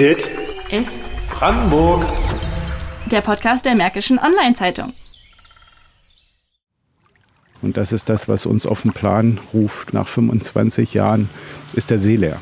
[0.00, 0.30] Dit
[0.70, 2.06] ist Brandenburg.
[3.10, 4.94] der Podcast der Märkischen Online-Zeitung.
[7.60, 9.92] Und das ist das, was uns auf den Plan ruft.
[9.92, 11.28] Nach 25 Jahren
[11.74, 12.40] ist der See leer.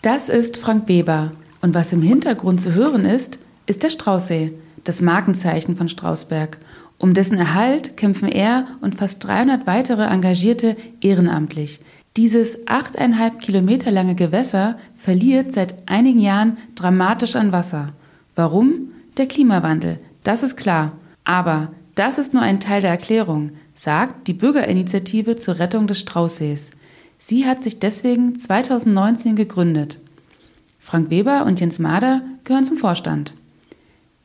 [0.00, 1.32] Das ist Frank Weber.
[1.60, 4.54] Und was im Hintergrund zu hören ist, ist der Straußsee,
[4.84, 6.56] das Markenzeichen von Strausberg.
[6.96, 11.80] Um dessen Erhalt kämpfen er und fast 300 weitere Engagierte ehrenamtlich.
[12.18, 17.92] Dieses achteinhalb Kilometer lange Gewässer verliert seit einigen Jahren dramatisch an Wasser.
[18.34, 18.90] Warum?
[19.16, 20.90] Der Klimawandel, das ist klar.
[21.22, 26.70] Aber das ist nur ein Teil der Erklärung, sagt die Bürgerinitiative zur Rettung des Straußsees.
[27.20, 30.00] Sie hat sich deswegen 2019 gegründet.
[30.80, 33.32] Frank Weber und Jens Mader gehören zum Vorstand.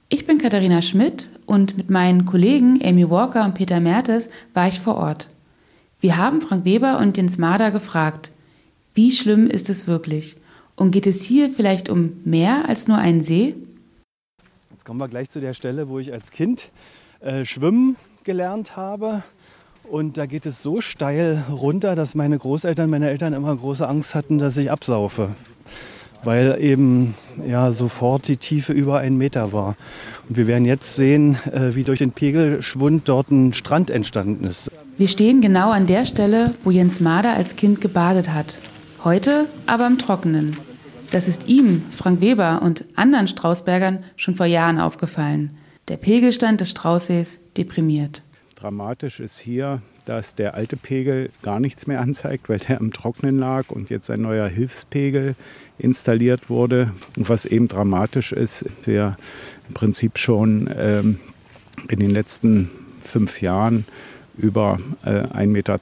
[0.10, 4.80] Ich bin Katharina Schmidt und mit meinen Kollegen Amy Walker und Peter Mertes war ich
[4.80, 5.28] vor Ort.
[6.04, 8.30] Wir haben Frank Weber und Jens Mader gefragt,
[8.94, 10.36] wie schlimm ist es wirklich?
[10.76, 13.56] Und geht es hier vielleicht um mehr als nur einen See?
[14.70, 16.72] Jetzt kommen wir gleich zu der Stelle, wo ich als Kind
[17.22, 17.96] äh, schwimmen
[18.26, 19.24] gelernt habe.
[19.90, 24.14] Und da geht es so steil runter, dass meine Großeltern, meine Eltern immer große Angst
[24.14, 25.30] hatten, dass ich absaufe.
[26.26, 27.16] Weil eben
[27.48, 29.78] ja sofort die Tiefe über einen Meter war.
[30.28, 34.70] Und wir werden jetzt sehen, äh, wie durch den Pegelschwund dort ein Strand entstanden ist.
[34.96, 38.60] Wir stehen genau an der Stelle, wo Jens Mader als Kind gebadet hat.
[39.04, 40.56] Heute aber im Trockenen.
[41.10, 45.58] Das ist ihm, Frank Weber und anderen Strausbergern schon vor Jahren aufgefallen.
[45.88, 48.22] Der Pegelstand des Straußsees deprimiert.
[48.56, 53.40] Dramatisch ist hier, dass der alte Pegel gar nichts mehr anzeigt, weil der im Trocknen
[53.40, 55.36] lag und jetzt ein neuer Hilfspegel
[55.80, 56.94] installiert wurde.
[57.18, 59.18] Und was eben dramatisch ist, wir
[59.68, 61.20] im Prinzip schon ähm,
[61.90, 62.70] in den letzten
[63.02, 63.86] fünf Jahren
[64.38, 65.80] über äh, 1,20 Meter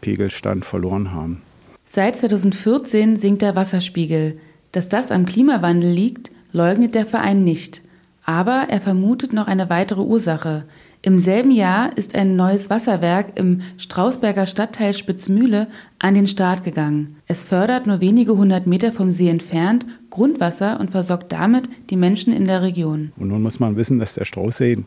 [0.00, 1.42] Pegelstand verloren haben.
[1.86, 4.38] Seit 2014 sinkt der Wasserspiegel.
[4.72, 7.82] Dass das am Klimawandel liegt, leugnet der Verein nicht.
[8.24, 10.64] Aber er vermutet noch eine weitere Ursache.
[11.04, 15.66] Im selben Jahr ist ein neues Wasserwerk im Strausberger Stadtteil Spitzmühle
[15.98, 17.16] an den Start gegangen.
[17.26, 22.32] Es fördert nur wenige hundert Meter vom See entfernt Grundwasser und versorgt damit die Menschen
[22.32, 23.10] in der Region.
[23.16, 24.84] Und nun muss man wissen, dass der Straußsee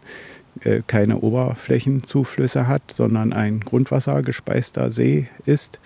[0.87, 5.79] keine Oberflächenzuflüsse hat, sondern ein grundwassergespeister See ist.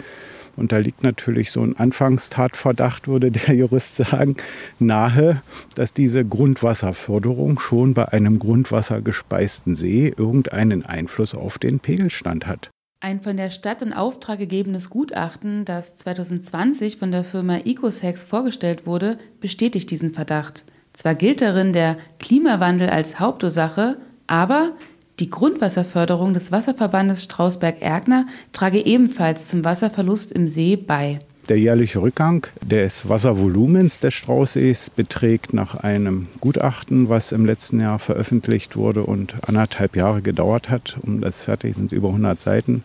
[0.55, 4.35] Und da liegt natürlich so ein Anfangstatverdacht, würde der Jurist sagen,
[4.77, 5.41] nahe,
[5.75, 12.69] dass diese Grundwasserförderung schon bei einem grundwassergespeisten See irgendeinen Einfluss auf den Pegelstand hat.
[13.01, 18.85] Ein von der Stadt in Auftrag gegebenes Gutachten, das 2020 von der Firma Ecosex vorgestellt
[18.85, 20.65] wurde, bestätigt diesen Verdacht.
[20.91, 23.97] Zwar gilt darin der Klimawandel als Hauptursache,
[24.29, 24.73] aber
[25.19, 31.19] die Grundwasserförderung des Wasserverbandes Strausberg-Erkner trage ebenfalls zum Wasserverlust im See bei.
[31.49, 37.97] Der jährliche Rückgang des Wasservolumens des Straußsees beträgt nach einem Gutachten, was im letzten Jahr
[37.97, 42.83] veröffentlicht wurde und anderthalb Jahre gedauert hat, um das fertig sind über 100 Seiten,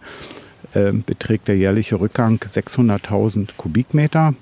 [0.72, 4.34] äh, beträgt der jährliche Rückgang 600.000 Kubikmeter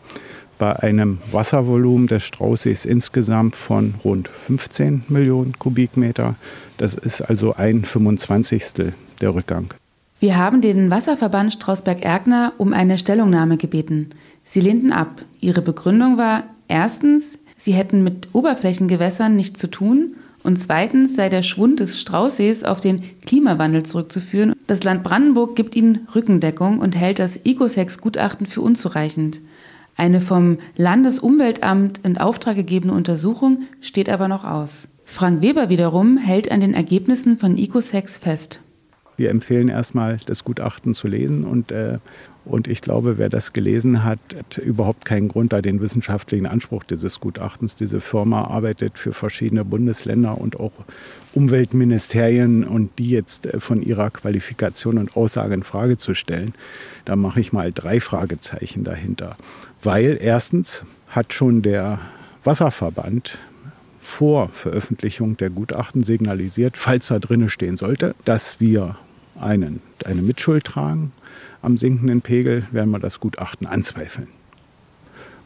[0.63, 6.37] bei einem Wasservolumen des Straußsees insgesamt von rund 15 Millionen Kubikmeter.
[6.77, 8.93] Das ist also ein 25.
[9.21, 9.75] der Rückgang.
[10.21, 14.11] Wir haben den Wasserverband Strausberg-Erkner um eine Stellungnahme gebeten.
[14.45, 15.23] Sie lehnten ab.
[15.41, 21.43] Ihre Begründung war erstens, sie hätten mit Oberflächengewässern nichts zu tun und zweitens sei der
[21.43, 24.55] Schwund des Straußsees auf den Klimawandel zurückzuführen.
[24.69, 29.41] Das Land Brandenburg gibt ihnen Rückendeckung und hält das Ecosex-Gutachten für unzureichend.
[30.03, 34.89] Eine vom Landesumweltamt in Auftrag gegebene Untersuchung steht aber noch aus.
[35.05, 38.61] Frank Weber wiederum hält an den Ergebnissen von Ecosex fest.
[39.17, 41.99] Wir empfehlen erstmal, das Gutachten zu lesen und, äh,
[42.45, 46.83] und ich glaube, wer das gelesen hat, hat überhaupt keinen Grund, da den wissenschaftlichen Anspruch
[46.83, 47.77] dieses Gutachtens.
[47.77, 50.73] Diese Firma arbeitet für verschiedene Bundesländer und auch
[51.35, 56.55] Umweltministerien und die jetzt äh, von ihrer Qualifikation und Aussage in Frage zu stellen,
[57.05, 59.37] da mache ich mal drei Fragezeichen dahinter.
[59.83, 62.01] Weil erstens hat schon der
[62.43, 63.39] Wasserverband
[64.01, 68.97] vor Veröffentlichung der Gutachten signalisiert, falls da drinne stehen sollte, dass wir
[69.41, 71.13] einen, eine Mitschuld tragen
[71.61, 74.29] am sinkenden Pegel, werden wir das Gutachten anzweifeln.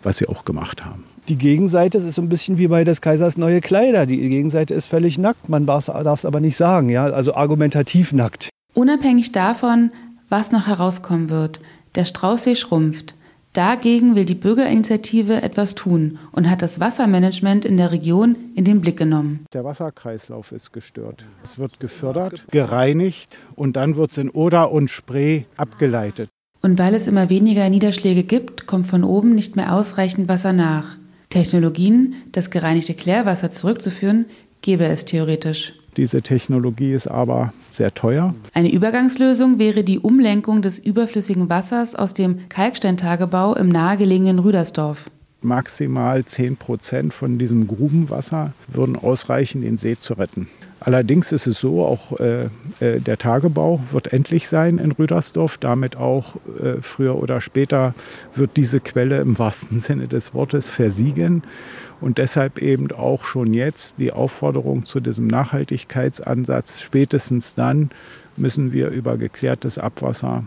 [0.02, 1.04] Was sie auch gemacht haben.
[1.28, 4.06] Die Gegenseite ist so ein bisschen wie bei des Kaisers neue Kleider.
[4.06, 5.48] Die Gegenseite ist völlig nackt.
[5.48, 6.88] Man darf es aber nicht sagen.
[6.88, 7.06] Ja?
[7.06, 8.48] Also argumentativ nackt.
[8.74, 9.90] Unabhängig davon,
[10.28, 11.60] was noch herauskommen wird,
[11.96, 13.15] der Straußsee schrumpft.
[13.56, 18.82] Dagegen will die Bürgerinitiative etwas tun und hat das Wassermanagement in der Region in den
[18.82, 19.46] Blick genommen.
[19.54, 21.24] Der Wasserkreislauf ist gestört.
[21.42, 26.28] Es wird gefördert, gereinigt und dann wird es in Oder und Spree abgeleitet.
[26.60, 30.98] Und weil es immer weniger Niederschläge gibt, kommt von oben nicht mehr ausreichend Wasser nach.
[31.30, 34.26] Technologien, das gereinigte Klärwasser zurückzuführen,
[34.60, 35.72] gäbe es theoretisch.
[35.96, 38.34] Diese Technologie ist aber sehr teuer.
[38.52, 45.10] Eine Übergangslösung wäre die Umlenkung des überflüssigen Wassers aus dem Kalksteintagebau im nahegelegenen Rüdersdorf.
[45.40, 50.48] Maximal 10 Prozent von diesem Grubenwasser würden ausreichen, den See zu retten.
[50.86, 52.44] Allerdings ist es so, auch äh,
[52.78, 55.58] äh, der Tagebau wird endlich sein in Rüdersdorf.
[55.58, 57.92] Damit auch äh, früher oder später
[58.36, 61.42] wird diese Quelle im wahrsten Sinne des Wortes versiegen.
[62.00, 66.80] Und deshalb eben auch schon jetzt die Aufforderung zu diesem Nachhaltigkeitsansatz.
[66.80, 67.90] Spätestens dann
[68.36, 70.44] müssen wir über geklärtes Abwasser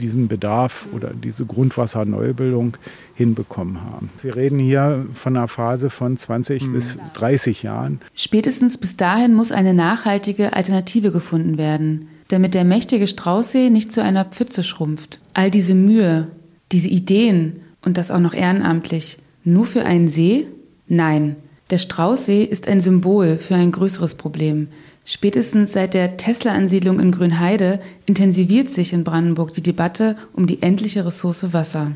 [0.00, 2.76] diesen Bedarf oder diese Grundwasserneubildung
[3.14, 4.10] hinbekommen haben.
[4.22, 6.72] Wir reden hier von einer Phase von 20 mhm.
[6.72, 8.00] bis 30 Jahren.
[8.14, 14.02] Spätestens bis dahin muss eine nachhaltige Alternative gefunden werden, damit der mächtige Straußsee nicht zu
[14.02, 15.20] einer Pfütze schrumpft.
[15.34, 16.28] All diese Mühe,
[16.72, 20.46] diese Ideen und das auch noch ehrenamtlich, nur für einen See?
[20.88, 21.36] Nein,
[21.70, 24.68] der Straußsee ist ein Symbol für ein größeres Problem,
[25.04, 31.04] Spätestens seit der Tesla-Ansiedlung in Grünheide intensiviert sich in Brandenburg die Debatte um die endliche
[31.04, 31.92] Ressource Wasser.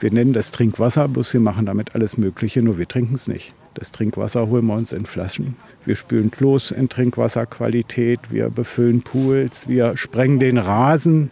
[0.00, 3.54] Wir nennen das Trinkwasser, bloß wir machen damit alles Mögliche, nur wir trinken es nicht.
[3.74, 5.54] Das Trinkwasser holen wir uns in Flaschen.
[5.84, 11.30] Wir spülen Klos in Trinkwasserqualität, wir befüllen Pools, wir sprengen den Rasen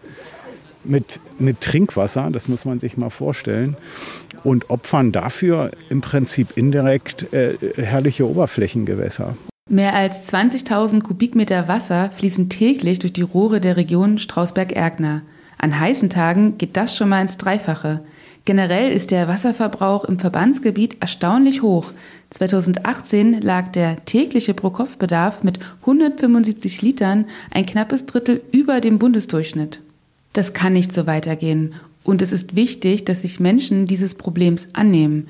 [0.84, 3.76] mit, mit Trinkwasser, das muss man sich mal vorstellen,
[4.44, 9.36] und opfern dafür im Prinzip indirekt äh, herrliche Oberflächengewässer.
[9.72, 15.22] Mehr als 20.000 Kubikmeter Wasser fließen täglich durch die Rohre der Region Strausberg-Erkner.
[15.58, 18.00] An heißen Tagen geht das schon mal ins Dreifache.
[18.44, 21.92] Generell ist der Wasserverbrauch im Verbandsgebiet erstaunlich hoch.
[22.30, 29.82] 2018 lag der tägliche Pro-Kopf-Bedarf mit 175 Litern ein knappes Drittel über dem Bundesdurchschnitt.
[30.32, 31.74] Das kann nicht so weitergehen.
[32.02, 35.28] Und es ist wichtig, dass sich Menschen dieses Problems annehmen.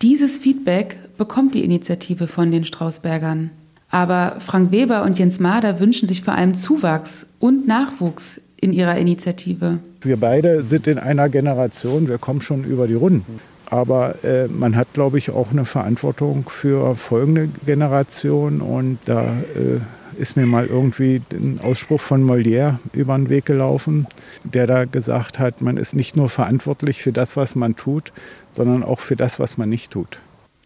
[0.00, 3.50] Dieses Feedback bekommt die Initiative von den Strausbergern.
[3.90, 8.96] Aber Frank Weber und Jens Mader wünschen sich vor allem Zuwachs und Nachwuchs in ihrer
[8.96, 9.78] Initiative.
[10.02, 13.40] Wir beide sind in einer Generation, wir kommen schon über die Runden.
[13.66, 18.60] Aber äh, man hat, glaube ich, auch eine Verantwortung für folgende Generationen.
[18.60, 19.22] Und da
[19.54, 19.80] äh,
[20.20, 24.06] ist mir mal irgendwie ein Ausspruch von Molière über den Weg gelaufen,
[24.42, 28.12] der da gesagt hat, man ist nicht nur verantwortlich für das, was man tut,
[28.52, 30.18] sondern auch für das, was man nicht tut.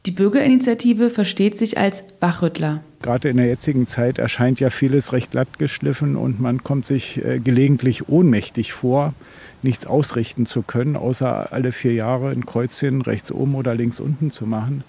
[0.07, 2.83] Die Bürgerinitiative versteht sich als Wachrüttler.
[3.01, 7.25] Gerade in der jetzigen Zeit erscheint ja vieles recht glatt geschliffen und man kommt sich
[7.25, 9.15] äh, gelegentlich ohnmächtig vor,
[9.63, 14.31] nichts ausrichten zu können, außer alle vier Jahre ein Kreuzchen rechts oben oder links unten
[14.31, 14.85] zu machen.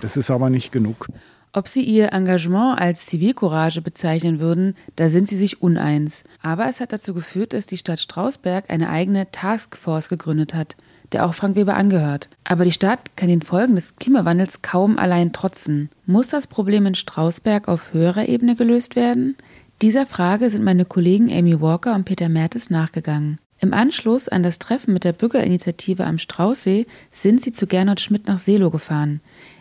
[0.00, 1.08] Das ist aber nicht genug.
[1.52, 6.22] Ob Sie Ihr Engagement als Zivilcourage bezeichnen würden, da sind Sie sich uneins.
[6.40, 10.76] Aber es hat dazu geführt, dass die Stadt Strausberg eine eigene Taskforce gegründet hat
[11.12, 12.28] der auch Frank Weber angehört.
[12.44, 15.90] Aber die Stadt kann den Folgen des Klimawandels kaum allein trotzen.
[16.06, 19.36] Muss das Problem in Strausberg auf höherer Ebene gelöst werden?
[19.82, 23.38] Dieser Frage sind meine Kollegen Amy Walker und Peter Mertes nachgegangen.
[23.58, 28.26] Im Anschluss an das Treffen mit der Bürgerinitiative am Straußsee sind sie zu Gernot Schmidt
[28.26, 29.20] nach Selo gefahren.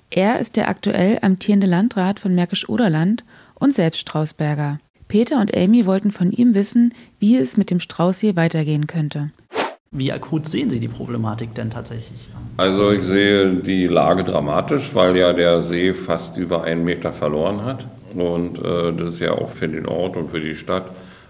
[0.09, 3.23] Er ist der aktuell amtierende Landrat von Märkisch-Oderland
[3.55, 4.79] und selbst Strausberger.
[5.07, 9.31] Peter und Amy wollten von ihm wissen, wie es mit dem Straußsee weitergehen könnte.
[9.97, 12.27] Wie akut sehen Sie die Problematik denn tatsächlich?
[12.57, 17.63] Also ich sehe die Lage dramatisch, weil ja der See fast über einen Meter verloren
[17.63, 17.85] hat.
[18.13, 20.89] Und äh, das ist ja auch für den Ort und für die Stadt,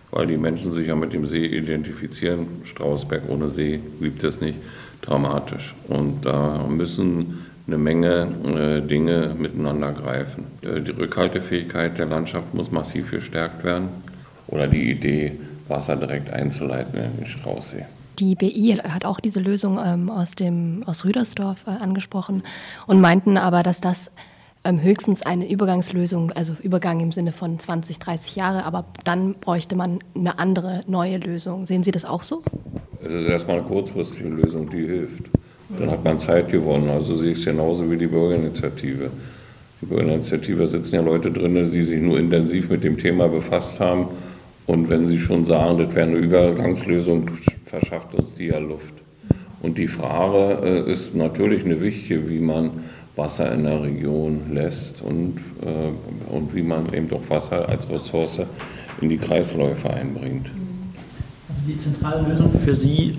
[0.09, 2.47] weil die Menschen sich ja mit dem See identifizieren.
[2.63, 4.57] Strausberg ohne See gibt es nicht,
[5.01, 5.75] dramatisch.
[5.87, 10.45] Und da müssen eine Menge äh, Dinge miteinander greifen.
[10.63, 13.89] Äh, die Rückhaltefähigkeit der Landschaft muss massiv gestärkt werden.
[14.47, 15.33] Oder die Idee,
[15.67, 17.85] Wasser direkt einzuleiten in den Straußsee.
[18.19, 22.43] Die BI hat auch diese Lösung ähm, aus, dem, aus Rüdersdorf äh, angesprochen
[22.87, 24.11] und meinten aber, dass das
[24.63, 29.75] ähm, höchstens eine Übergangslösung, also Übergang im Sinne von 20, 30 Jahre, aber dann bräuchte
[29.75, 31.65] man eine andere, neue Lösung.
[31.65, 32.41] Sehen Sie das auch so?
[33.03, 35.25] Es ist erstmal eine kurzfristige Lösung, die hilft.
[35.77, 36.89] Dann hat man Zeit gewonnen.
[36.89, 39.09] Also sehe ich es genauso wie die Bürgerinitiative.
[39.81, 44.07] Die Bürgerinitiative sitzen ja Leute drin, die sich nur intensiv mit dem Thema befasst haben.
[44.67, 47.29] Und wenn sie schon sagen, das wäre eine Übergangslösung,
[47.65, 48.93] verschafft uns die ja Luft.
[49.61, 52.71] Und die Frage äh, ist natürlich eine wichtige, wie man
[53.15, 58.41] Wasser in der Region lässt und, äh, und wie man eben doch Wasser als Ressource
[59.01, 60.51] in die Kreisläufe einbringt.
[61.49, 63.17] Also die zentrale Lösung für Sie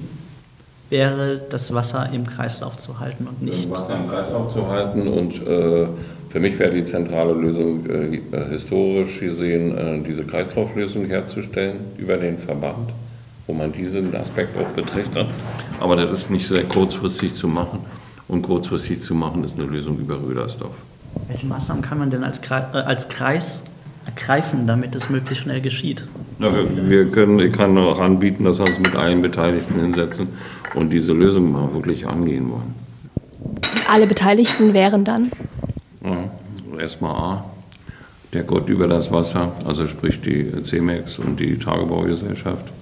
[0.90, 3.70] wäre, das Wasser im Kreislauf zu halten und nicht.
[3.70, 5.86] Das Wasser im Kreislauf zu halten und äh,
[6.28, 12.38] für mich wäre die zentrale Lösung äh, historisch gesehen, äh, diese Kreislauflösung herzustellen über den
[12.38, 12.90] Verband
[13.46, 15.26] wo man diesen Aspekt auch betrachtet.
[15.80, 17.80] Aber das ist nicht sehr kurzfristig zu machen.
[18.28, 20.74] Und kurzfristig zu machen, ist eine Lösung über Rödersdorf.
[21.28, 23.64] Welche Maßnahmen kann man denn als Kreis, äh, als Kreis
[24.04, 26.06] ergreifen, damit es möglichst schnell geschieht?
[26.40, 30.28] Ja, wir, wir können, ich kann auch anbieten, dass wir uns mit allen Beteiligten hinsetzen
[30.74, 32.74] und diese Lösung mal wirklich angehen wollen.
[33.88, 35.30] Alle Beteiligten wären dann?
[36.04, 36.28] Ja,
[36.80, 37.44] erstmal A,
[38.32, 42.72] der Gott über das Wasser, also sprich die CEMEX und die Tagebaugesellschaft.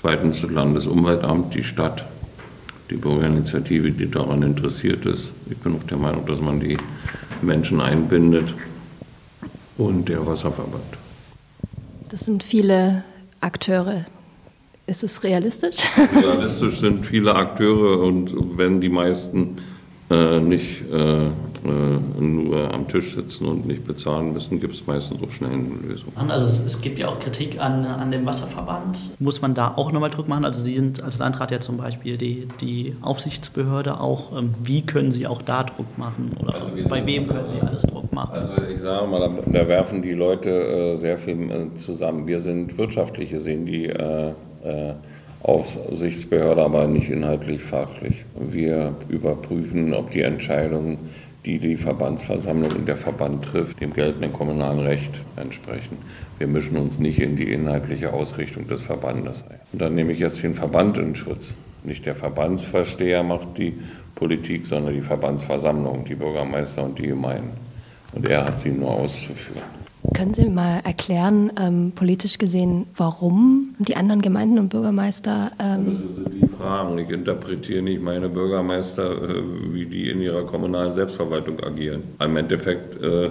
[0.00, 2.04] Zweitens das Landesumweltamt, die Stadt,
[2.88, 5.30] die Bürgerinitiative, die daran interessiert ist.
[5.50, 6.78] Ich bin auch der Meinung, dass man die
[7.42, 8.54] Menschen einbindet
[9.76, 10.84] und der Wasserverband.
[12.10, 13.02] Das sind viele
[13.40, 14.04] Akteure.
[14.86, 15.78] Ist es realistisch?
[16.14, 19.56] Realistisch sind viele Akteure und wenn die meisten
[20.10, 25.22] äh, nicht äh, äh, nur am Tisch sitzen und nicht bezahlen müssen, gibt es meistens
[25.22, 26.12] auch schnell eine Lösung.
[26.16, 29.16] Also es, es, gibt ja auch Kritik an, an dem Wasserverband.
[29.18, 30.44] Muss man da auch nochmal Druck machen?
[30.44, 34.36] Also Sie sind als Landrat ja zum Beispiel die, die Aufsichtsbehörde auch.
[34.38, 36.32] Ähm, wie können Sie auch da Druck machen?
[36.40, 38.32] Oder also bei wem können Sie alles Druck machen?
[38.32, 42.26] Also ich sage mal, da, da werfen die Leute äh, sehr viel äh, zusammen.
[42.26, 44.32] Wir sind wirtschaftliche, sehen die äh,
[45.42, 48.24] Aufsichtsbehörde, aber nicht inhaltlich fachlich.
[48.38, 50.98] Wir überprüfen, ob die Entscheidungen,
[51.44, 55.96] die die Verbandsversammlung und der Verband trifft, dem geltenden kommunalen Recht entsprechen.
[56.38, 59.58] Wir mischen uns nicht in die inhaltliche Ausrichtung des Verbandes ein.
[59.72, 61.54] Und dann nehme ich jetzt den Verband in Schutz.
[61.84, 63.74] Nicht der Verbandsversteher macht die
[64.14, 67.52] Politik, sondern die Verbandsversammlung, die Bürgermeister und die Gemeinden.
[68.12, 69.62] Und er hat sie nur auszuführen.
[70.14, 75.52] Können Sie mal erklären, ähm, politisch gesehen, warum die anderen Gemeinden und Bürgermeister.
[75.60, 76.98] Ähm müssen Sie die fragen.
[76.98, 82.02] Ich interpretiere nicht meine Bürgermeister, äh, wie die in ihrer kommunalen Selbstverwaltung agieren.
[82.20, 83.30] Im Endeffekt, äh,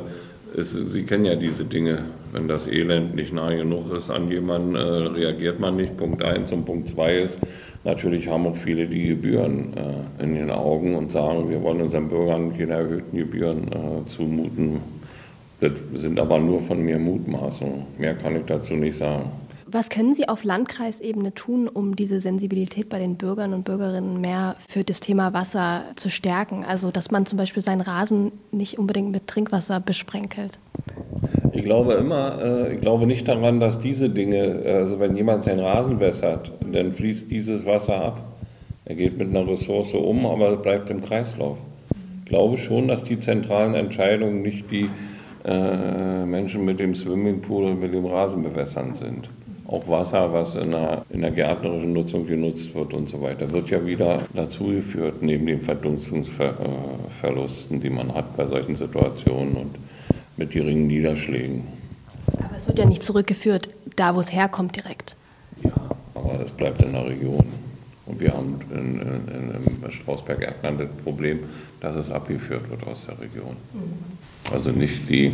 [0.55, 1.99] ist, Sie kennen ja diese Dinge.
[2.31, 5.95] Wenn das Elend nicht nahe genug ist an jemanden, äh, reagiert man nicht.
[5.97, 7.39] Punkt 1 und Punkt 2 ist,
[7.85, 12.09] natürlich haben auch viele die Gebühren äh, in den Augen und sagen, wir wollen unseren
[12.09, 14.81] Bürgern keine erhöhten Gebühren äh, zumuten
[15.59, 17.85] das sind aber nur von mir Mutmaßungen.
[17.97, 19.31] Mehr kann ich dazu nicht sagen.
[19.69, 24.55] Was können Sie auf Landkreisebene tun, um diese Sensibilität bei den Bürgern und Bürgerinnen mehr
[24.65, 26.63] für das Thema Wasser zu stärken?
[26.63, 30.57] Also, dass man zum Beispiel seinen Rasen nicht unbedingt mit Trinkwasser besprenkelt.
[31.51, 35.59] Ich glaube immer, äh, ich glaube nicht daran, dass diese Dinge, also wenn jemand seinen
[35.59, 38.21] Rasen wässert, dann fließt dieses Wasser ab.
[38.85, 41.57] Er geht mit einer Ressource um, aber bleibt im Kreislauf.
[42.23, 44.89] Ich glaube schon, dass die zentralen Entscheidungen nicht die
[45.47, 49.29] äh, Menschen mit dem Swimmingpool und mit dem Rasenbewässern sind.
[49.65, 53.69] Auch Wasser, was in der, in der gärtnerischen Nutzung genutzt wird und so weiter, wird
[53.69, 59.73] ja wieder dazu geführt, neben den Verdunstungsverlusten, die man hat bei solchen Situationen und
[60.35, 61.63] mit geringen Niederschlägen.
[62.39, 65.15] Aber es wird ja nicht zurückgeführt, da wo es herkommt direkt.
[65.63, 65.71] Ja,
[66.13, 67.45] aber es bleibt in der Region.
[68.05, 69.51] Und wir haben in, in,
[69.83, 71.39] im Strausberg-Erdland das Problem,
[71.79, 73.55] dass es abgeführt wird aus der Region.
[73.73, 74.16] Mhm.
[74.51, 75.33] Also nicht die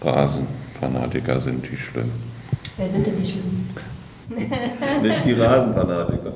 [0.00, 2.10] Rasenfanatiker sind die schlimm.
[2.76, 3.66] Wer sind denn die schlimm?
[5.02, 6.32] nicht die Rasenfanatiker.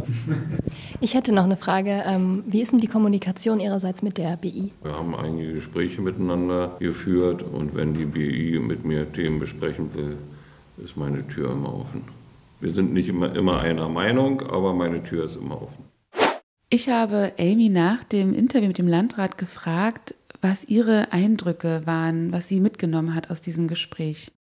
[1.01, 2.03] Ich hätte noch eine Frage.
[2.07, 4.73] Ähm, wie ist denn die Kommunikation Ihrerseits mit der BI?
[4.83, 10.19] Wir haben einige Gespräche miteinander geführt und wenn die BI mit mir Themen besprechen will,
[10.85, 12.05] ist meine Tür immer offen.
[12.61, 15.85] Wir sind nicht immer, immer einer Meinung, aber meine Tür ist immer offen.
[16.69, 22.49] Ich habe Amy nach dem Interview mit dem Landrat gefragt, was ihre Eindrücke waren, was
[22.49, 24.33] sie mitgenommen hat aus diesem Gespräch.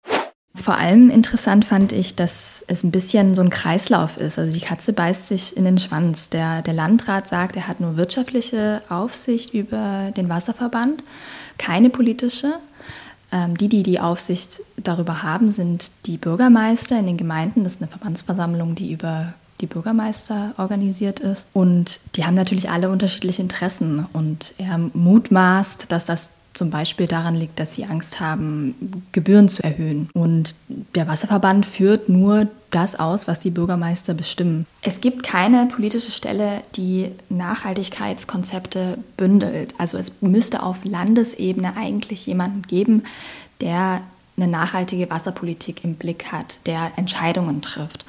[0.54, 4.38] Vor allem interessant fand ich, dass es ein bisschen so ein Kreislauf ist.
[4.38, 6.28] Also die Katze beißt sich in den Schwanz.
[6.28, 11.04] Der, der Landrat sagt, er hat nur wirtschaftliche Aufsicht über den Wasserverband,
[11.56, 12.54] keine politische.
[13.30, 17.62] Ähm, die, die die Aufsicht darüber haben, sind die Bürgermeister in den Gemeinden.
[17.62, 21.46] Das ist eine Verbandsversammlung, die über die Bürgermeister organisiert ist.
[21.52, 24.06] Und die haben natürlich alle unterschiedliche Interessen.
[24.12, 29.62] Und er mutmaßt, dass das zum Beispiel daran liegt, dass sie Angst haben, Gebühren zu
[29.62, 30.08] erhöhen.
[30.14, 30.54] Und
[30.94, 34.66] der Wasserverband führt nur das aus, was die Bürgermeister bestimmen.
[34.82, 39.74] Es gibt keine politische Stelle, die Nachhaltigkeitskonzepte bündelt.
[39.78, 43.04] Also es müsste auf Landesebene eigentlich jemanden geben,
[43.60, 44.02] der
[44.36, 48.04] eine nachhaltige Wasserpolitik im Blick hat, der Entscheidungen trifft.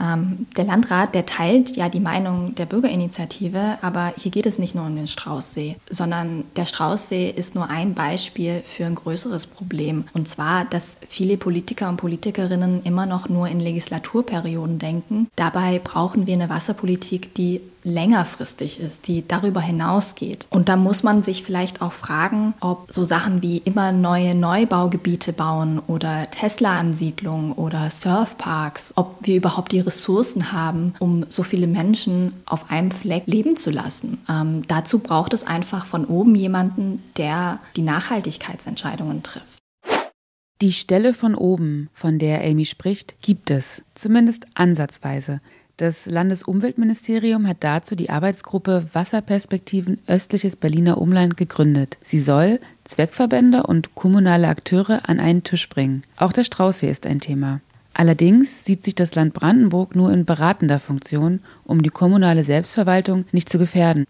[0.00, 4.74] Ähm, der Landrat, der teilt ja die Meinung der Bürgerinitiative, aber hier geht es nicht
[4.74, 10.04] nur um den Straußsee, sondern der Straußsee ist nur ein Beispiel für ein größeres Problem.
[10.12, 15.28] Und zwar, dass viele Politiker und Politikerinnen immer noch nur in Legislaturperioden denken.
[15.36, 20.46] Dabei brauchen wir eine Wasserpolitik, die längerfristig ist, die darüber hinausgeht.
[20.50, 25.32] Und da muss man sich vielleicht auch fragen, ob so Sachen wie immer neue Neubaugebiete
[25.32, 32.32] bauen oder Tesla-Ansiedlungen oder Surfparks, ob wir überhaupt die Ressourcen haben, um so viele Menschen
[32.46, 34.22] auf einem Fleck leben zu lassen.
[34.28, 39.58] Ähm, dazu braucht es einfach von oben jemanden, der die Nachhaltigkeitsentscheidungen trifft.
[40.62, 45.40] Die Stelle von oben, von der Amy spricht, gibt es, zumindest ansatzweise.
[45.76, 51.98] Das Landesumweltministerium hat dazu die Arbeitsgruppe Wasserperspektiven östliches Berliner Umland gegründet.
[52.00, 56.04] Sie soll Zweckverbände und kommunale Akteure an einen Tisch bringen.
[56.16, 57.60] Auch der Straußsee ist ein Thema.
[57.92, 63.50] Allerdings sieht sich das Land Brandenburg nur in beratender Funktion, um die kommunale Selbstverwaltung nicht
[63.50, 64.04] zu gefährden.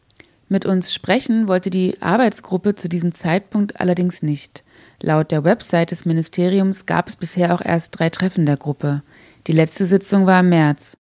[0.50, 4.62] Mit uns sprechen wollte die Arbeitsgruppe zu diesem Zeitpunkt allerdings nicht.
[5.00, 9.02] Laut der Website des Ministeriums gab es bisher auch erst drei Treffen der Gruppe.
[9.46, 10.98] Die letzte Sitzung war im März.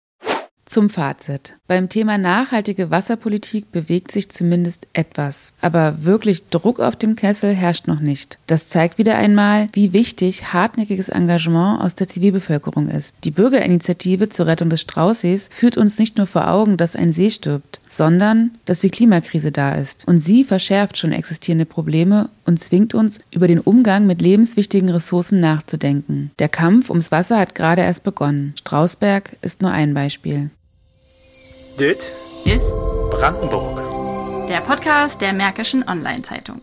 [0.71, 1.55] Zum Fazit.
[1.67, 7.87] Beim Thema nachhaltige Wasserpolitik bewegt sich zumindest etwas, aber wirklich Druck auf dem Kessel herrscht
[7.87, 8.37] noch nicht.
[8.47, 13.13] Das zeigt wieder einmal, wie wichtig hartnäckiges Engagement aus der Zivilbevölkerung ist.
[13.25, 17.31] Die Bürgerinitiative zur Rettung des Straußsees führt uns nicht nur vor Augen, dass ein See
[17.31, 20.07] stirbt, sondern dass die Klimakrise da ist.
[20.07, 25.41] Und sie verschärft schon existierende Probleme und zwingt uns, über den Umgang mit lebenswichtigen Ressourcen
[25.41, 26.31] nachzudenken.
[26.39, 28.53] Der Kampf ums Wasser hat gerade erst begonnen.
[28.57, 30.49] Strausberg ist nur ein Beispiel.
[31.79, 32.11] Dit
[32.45, 32.69] ist
[33.11, 34.47] Brandenburg.
[34.47, 36.61] Der Podcast der Märkischen Online-Zeitung.